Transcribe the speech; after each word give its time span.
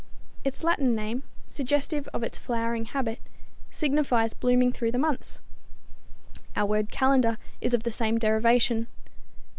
Its 0.43 0.63
Latin 0.63 0.95
name, 0.95 1.21
suggestive 1.47 2.07
of 2.11 2.23
its 2.23 2.35
flowering 2.35 2.85
habit, 2.85 3.19
signifies 3.69 4.33
blooming 4.33 4.71
through 4.71 4.91
the 4.91 4.97
months. 4.97 5.41
Our 6.55 6.65
word 6.65 6.89
calendar 6.89 7.37
is 7.61 7.75
of 7.75 7.83
the 7.83 7.91
same 7.91 8.17
derivation. 8.17 8.87